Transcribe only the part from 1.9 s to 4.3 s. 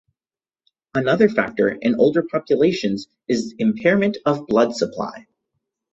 older populations is impairment